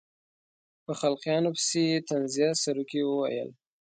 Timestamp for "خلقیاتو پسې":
0.99-1.81